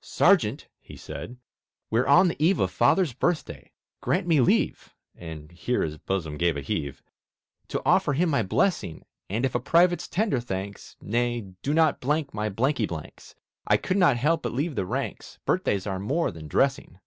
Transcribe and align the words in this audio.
"Sergeant," 0.00 0.66
he 0.80 0.96
said, 0.96 1.36
"we're 1.88 2.04
on 2.08 2.26
the 2.26 2.42
eve 2.44 2.58
Of 2.58 2.72
Father's 2.72 3.12
birthday; 3.12 3.70
grant 4.00 4.26
me 4.26 4.40
leave" 4.40 4.92
(And 5.14 5.52
here 5.52 5.82
his 5.82 5.98
bosom 5.98 6.36
gave 6.36 6.56
a 6.56 6.62
heave) 6.62 7.00
"To 7.68 7.80
offer 7.86 8.14
him 8.14 8.28
my 8.28 8.42
blessing; 8.42 9.04
And, 9.30 9.46
if 9.46 9.54
a 9.54 9.60
Private's 9.60 10.08
tender 10.08 10.40
thanks 10.40 10.96
Nay, 11.00 11.42
do 11.62 11.72
not 11.72 12.00
blank 12.00 12.34
my 12.34 12.48
blanky 12.48 12.86
blanks! 12.86 13.36
I 13.68 13.76
could 13.76 13.96
not 13.96 14.16
help 14.16 14.42
but 14.42 14.52
leave 14.52 14.74
the 14.74 14.84
ranks; 14.84 15.38
Birthdays 15.46 15.86
are 15.86 16.00
more 16.00 16.32
than 16.32 16.48
dressing." 16.48 16.98